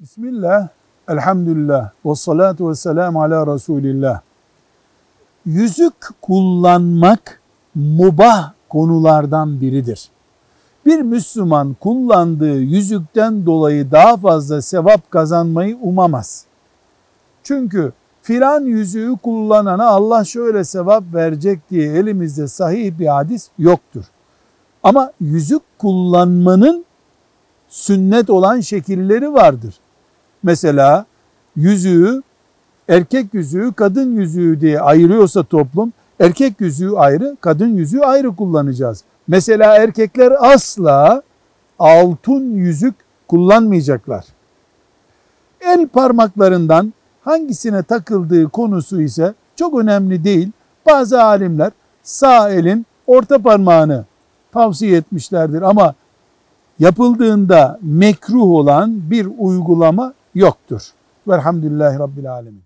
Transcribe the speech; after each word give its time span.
Bismillah, 0.00 0.68
elhamdülillah, 1.08 1.90
ve 2.04 2.14
salatu 2.14 2.70
ve 2.70 2.74
selamu 2.74 3.22
ala 3.22 3.54
Resulillah. 3.54 4.20
Yüzük 5.46 5.94
kullanmak 6.22 7.40
mubah 7.74 8.52
konulardan 8.68 9.60
biridir. 9.60 10.08
Bir 10.86 11.00
Müslüman 11.00 11.76
kullandığı 11.80 12.60
yüzükten 12.60 13.46
dolayı 13.46 13.90
daha 13.90 14.16
fazla 14.16 14.62
sevap 14.62 15.10
kazanmayı 15.10 15.78
umamaz. 15.82 16.44
Çünkü 17.42 17.92
filan 18.22 18.60
yüzüğü 18.60 19.16
kullanana 19.22 19.86
Allah 19.86 20.24
şöyle 20.24 20.64
sevap 20.64 21.04
verecek 21.14 21.70
diye 21.70 21.92
elimizde 21.92 22.48
sahih 22.48 22.98
bir 22.98 23.06
hadis 23.06 23.48
yoktur. 23.58 24.04
Ama 24.82 25.12
yüzük 25.20 25.62
kullanmanın 25.78 26.84
sünnet 27.68 28.30
olan 28.30 28.60
şekilleri 28.60 29.32
vardır. 29.32 29.74
Mesela 30.42 31.06
yüzüğü 31.56 32.22
erkek 32.88 33.34
yüzüğü 33.34 33.72
kadın 33.72 34.16
yüzüğü 34.16 34.60
diye 34.60 34.80
ayırıyorsa 34.80 35.42
toplum 35.42 35.92
erkek 36.20 36.60
yüzüğü 36.60 36.90
ayrı 36.96 37.36
kadın 37.40 37.76
yüzüğü 37.76 38.00
ayrı 38.00 38.36
kullanacağız. 38.36 39.04
Mesela 39.28 39.76
erkekler 39.76 40.32
asla 40.52 41.22
altın 41.78 42.54
yüzük 42.54 42.94
kullanmayacaklar. 43.28 44.24
El 45.60 45.88
parmaklarından 45.88 46.92
hangisine 47.22 47.82
takıldığı 47.82 48.48
konusu 48.48 49.02
ise 49.02 49.34
çok 49.56 49.78
önemli 49.78 50.24
değil. 50.24 50.50
Bazı 50.86 51.22
alimler 51.22 51.72
sağ 52.02 52.50
elin 52.50 52.86
orta 53.06 53.38
parmağını 53.38 54.04
tavsiye 54.52 54.96
etmişlerdir 54.96 55.62
ama 55.62 55.94
yapıldığında 56.78 57.78
mekruh 57.82 58.42
olan 58.42 59.10
bir 59.10 59.28
uygulama 59.38 60.14
yoktur. 60.40 60.82
Velhamdülillahi 61.28 61.98
Rabbil 61.98 62.32
Alemin. 62.32 62.64